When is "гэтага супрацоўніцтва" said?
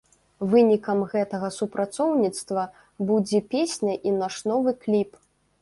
1.11-2.65